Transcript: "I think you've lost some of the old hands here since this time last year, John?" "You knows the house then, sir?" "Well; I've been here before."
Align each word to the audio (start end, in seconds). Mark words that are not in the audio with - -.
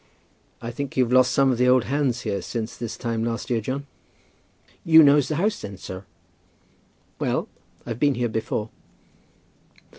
"I 0.63 0.71
think 0.71 0.97
you've 0.97 1.13
lost 1.13 1.31
some 1.31 1.51
of 1.51 1.59
the 1.59 1.69
old 1.69 1.83
hands 1.83 2.21
here 2.21 2.41
since 2.41 2.75
this 2.75 2.97
time 2.97 3.23
last 3.23 3.51
year, 3.51 3.61
John?" 3.61 3.85
"You 4.83 5.03
knows 5.03 5.27
the 5.27 5.35
house 5.35 5.61
then, 5.61 5.77
sir?" 5.77 6.05
"Well; 7.19 7.47
I've 7.85 7.99
been 7.99 8.15
here 8.15 8.27
before." 8.29 8.71